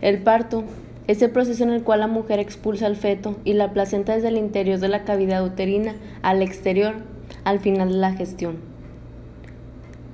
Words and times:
El 0.00 0.22
parto 0.22 0.64
es 1.08 1.22
el 1.22 1.30
proceso 1.30 1.64
en 1.64 1.70
el 1.70 1.82
cual 1.82 2.00
la 2.00 2.06
mujer 2.06 2.38
expulsa 2.38 2.86
al 2.86 2.94
feto 2.94 3.36
y 3.44 3.54
la 3.54 3.72
placenta 3.72 4.14
desde 4.14 4.28
el 4.28 4.36
interior 4.36 4.78
de 4.78 4.88
la 4.88 5.04
cavidad 5.04 5.44
uterina 5.44 5.96
al 6.22 6.42
exterior 6.42 6.94
al 7.44 7.58
final 7.58 7.88
de 7.88 7.96
la 7.96 8.12
gestión. 8.12 8.58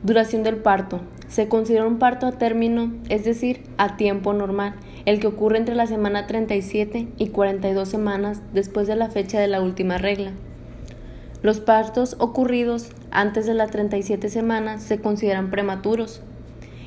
Duración 0.02 0.42
del 0.42 0.56
parto. 0.56 1.00
Se 1.28 1.48
considera 1.48 1.86
un 1.86 1.98
parto 1.98 2.26
a 2.26 2.32
término, 2.32 2.92
es 3.08 3.24
decir, 3.24 3.62
a 3.76 3.96
tiempo 3.96 4.32
normal, 4.32 4.74
el 5.04 5.18
que 5.18 5.26
ocurre 5.26 5.58
entre 5.58 5.74
la 5.74 5.86
semana 5.86 6.26
37 6.26 7.08
y 7.18 7.28
42 7.28 7.88
semanas 7.88 8.42
después 8.52 8.86
de 8.86 8.96
la 8.96 9.10
fecha 9.10 9.40
de 9.40 9.48
la 9.48 9.60
última 9.60 9.98
regla. 9.98 10.32
Los 11.42 11.60
partos 11.60 12.16
ocurridos 12.20 12.90
antes 13.10 13.46
de 13.46 13.54
las 13.54 13.70
37 13.70 14.28
semanas 14.28 14.82
se 14.82 15.00
consideran 15.00 15.50
prematuros 15.50 16.22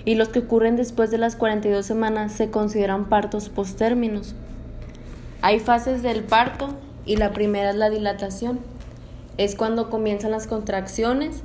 y 0.08 0.16
los 0.16 0.30
que 0.30 0.40
ocurren 0.40 0.78
después 0.78 1.12
de 1.12 1.18
las 1.18 1.36
42 1.36 1.86
semanas 1.86 2.32
se 2.32 2.50
consideran 2.50 3.10
partos 3.10 3.50
postérminos. 3.50 4.36
Hay 5.42 5.60
fases 5.60 6.02
del 6.02 6.24
parto 6.24 6.70
y 7.06 7.18
la 7.18 7.34
primera 7.34 7.72
es 7.72 7.76
la 7.76 7.90
dilatación. 7.90 8.62
Es 9.36 9.56
cuando 9.56 9.90
comienzan 9.90 10.32
las 10.32 10.48
contracciones, 10.48 11.44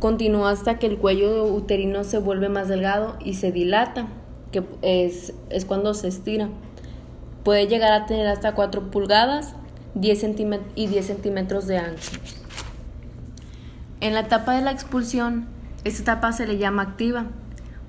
continúa 0.00 0.50
hasta 0.50 0.78
que 0.78 0.84
el 0.84 0.98
cuello 0.98 1.46
uterino 1.46 2.04
se 2.04 2.18
vuelve 2.18 2.50
más 2.50 2.68
delgado 2.68 3.16
y 3.24 3.34
se 3.34 3.52
dilata, 3.52 4.08
que 4.52 4.64
es, 4.82 5.32
es 5.48 5.64
cuando 5.64 5.94
se 5.94 6.08
estira. 6.08 6.50
Puede 7.42 7.68
llegar 7.68 7.94
a 7.94 8.04
tener 8.04 8.26
hasta 8.26 8.54
4 8.54 8.90
pulgadas 8.90 9.54
10 9.94 10.26
y 10.74 10.88
10 10.88 11.06
centímetros 11.06 11.66
de 11.66 11.78
ancho. 11.78 12.10
En 14.02 14.12
la 14.12 14.20
etapa 14.20 14.52
de 14.56 14.60
la 14.60 14.72
expulsión, 14.72 15.46
esta 15.84 16.02
etapa 16.02 16.32
se 16.32 16.46
le 16.46 16.58
llama 16.58 16.82
activa, 16.82 17.28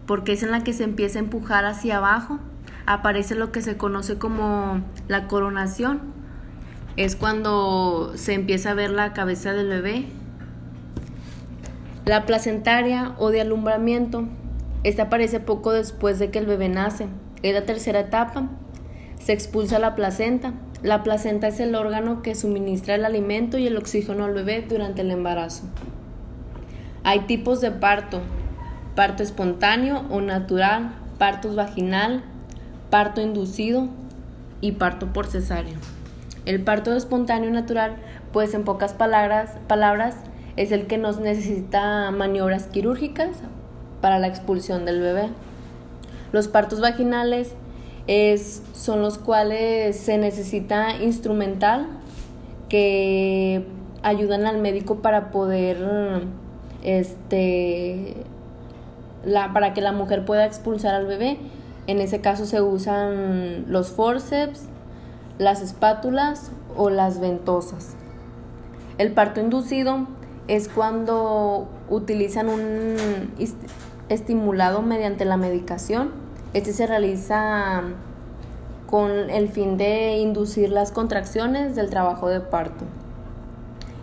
porque 0.09 0.31
es 0.31 0.41
en 0.41 0.49
la 0.49 0.63
que 0.63 0.73
se 0.73 0.85
empieza 0.85 1.19
a 1.19 1.21
empujar 1.21 1.65
hacia 1.65 1.97
abajo, 1.97 2.39
aparece 2.87 3.35
lo 3.35 3.51
que 3.51 3.61
se 3.61 3.77
conoce 3.77 4.17
como 4.17 4.81
la 5.07 5.27
coronación, 5.27 6.01
es 6.97 7.15
cuando 7.15 8.13
se 8.15 8.33
empieza 8.33 8.71
a 8.71 8.73
ver 8.73 8.89
la 8.89 9.13
cabeza 9.13 9.53
del 9.53 9.67
bebé. 9.67 10.07
La 12.05 12.25
placentaria 12.25 13.13
o 13.19 13.29
de 13.29 13.41
alumbramiento, 13.41 14.27
esta 14.83 15.03
aparece 15.03 15.39
poco 15.39 15.73
después 15.73 16.17
de 16.17 16.31
que 16.31 16.39
el 16.39 16.47
bebé 16.47 16.69
nace, 16.69 17.05
es 17.43 17.53
la 17.53 17.67
tercera 17.67 17.99
etapa, 17.99 18.49
se 19.23 19.33
expulsa 19.33 19.77
la 19.77 19.93
placenta, 19.93 20.55
la 20.81 21.03
placenta 21.03 21.49
es 21.49 21.59
el 21.59 21.75
órgano 21.75 22.23
que 22.23 22.33
suministra 22.33 22.95
el 22.95 23.05
alimento 23.05 23.59
y 23.59 23.67
el 23.67 23.77
oxígeno 23.77 24.25
al 24.25 24.33
bebé 24.33 24.65
durante 24.67 25.01
el 25.01 25.11
embarazo. 25.11 25.65
Hay 27.03 27.27
tipos 27.27 27.61
de 27.61 27.69
parto, 27.69 28.21
parto 28.95 29.23
espontáneo 29.23 30.05
o 30.09 30.21
natural, 30.21 30.91
parto 31.17 31.53
vaginal, 31.53 32.23
parto 32.89 33.21
inducido 33.21 33.87
y 34.61 34.73
parto 34.73 35.13
por 35.13 35.27
cesárea. 35.27 35.77
El 36.45 36.61
parto 36.63 36.95
espontáneo 36.95 37.51
natural, 37.51 37.95
pues 38.33 38.53
en 38.53 38.63
pocas 38.63 38.93
palabras, 38.93 39.57
palabras 39.67 40.15
es 40.55 40.71
el 40.71 40.87
que 40.87 40.97
nos 40.97 41.19
necesita 41.19 42.11
maniobras 42.11 42.67
quirúrgicas 42.67 43.29
para 44.01 44.19
la 44.19 44.27
expulsión 44.27 44.85
del 44.85 44.99
bebé. 44.99 45.29
Los 46.31 46.47
partos 46.47 46.79
vaginales 46.79 47.53
es, 48.07 48.63
son 48.73 49.01
los 49.01 49.17
cuales 49.17 49.97
se 49.97 50.17
necesita 50.17 50.95
instrumental 51.01 51.87
que 52.69 53.65
ayudan 54.03 54.45
al 54.45 54.59
médico 54.59 54.97
para 55.01 55.31
poder 55.31 55.77
este 56.83 58.15
la, 59.23 59.53
para 59.53 59.73
que 59.73 59.81
la 59.81 59.91
mujer 59.91 60.25
pueda 60.25 60.45
expulsar 60.45 60.95
al 60.95 61.05
bebé. 61.05 61.39
En 61.87 62.01
ese 62.01 62.21
caso 62.21 62.45
se 62.45 62.61
usan 62.61 63.65
los 63.67 63.89
forceps, 63.89 64.65
las 65.37 65.61
espátulas 65.61 66.51
o 66.75 66.89
las 66.89 67.19
ventosas. 67.19 67.95
El 68.97 69.11
parto 69.13 69.39
inducido 69.39 70.07
es 70.47 70.67
cuando 70.67 71.67
utilizan 71.89 72.49
un 72.49 72.95
estimulado 74.09 74.81
mediante 74.81 75.25
la 75.25 75.37
medicación 75.37 76.29
este 76.53 76.73
se 76.73 76.87
realiza 76.87 77.83
con 78.87 79.11
el 79.11 79.49
fin 79.49 79.77
de 79.77 80.17
inducir 80.17 80.71
las 80.71 80.91
contracciones 80.91 81.75
del 81.75 81.91
trabajo 81.91 82.27
de 82.27 82.39
parto. 82.39 82.85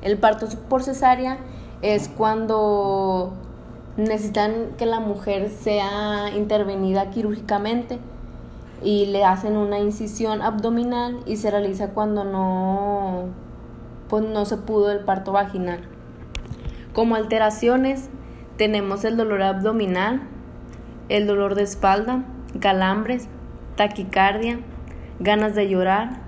El 0.02 0.16
parto 0.18 0.46
por 0.68 0.84
cesárea 0.84 1.38
es 1.82 2.08
cuando 2.08 3.32
necesitan 3.96 4.72
que 4.76 4.86
la 4.86 5.00
mujer 5.00 5.50
sea 5.50 6.30
intervenida 6.36 7.10
quirúrgicamente 7.10 7.98
y 8.82 9.06
le 9.06 9.24
hacen 9.24 9.56
una 9.56 9.78
incisión 9.78 10.42
abdominal 10.42 11.18
y 11.26 11.36
se 11.36 11.50
realiza 11.50 11.90
cuando 11.90 12.24
no, 12.24 13.28
pues 14.08 14.24
no 14.24 14.44
se 14.44 14.58
pudo 14.58 14.92
el 14.92 15.00
parto 15.00 15.32
vaginal. 15.32 15.80
Como 16.92 17.14
alteraciones 17.14 18.08
tenemos 18.56 19.04
el 19.04 19.16
dolor 19.16 19.42
abdominal, 19.42 20.22
el 21.08 21.26
dolor 21.26 21.54
de 21.54 21.62
espalda, 21.62 22.24
calambres, 22.60 23.28
taquicardia, 23.76 24.60
ganas 25.20 25.54
de 25.54 25.68
llorar, 25.68 26.20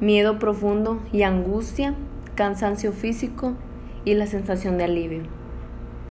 miedo 0.00 0.38
profundo 0.38 1.00
y 1.12 1.22
angustia, 1.22 1.94
cansancio 2.34 2.92
físico 2.92 3.54
y 4.04 4.14
la 4.14 4.26
sensación 4.26 4.76
de 4.76 4.84
alivio. 4.84 5.43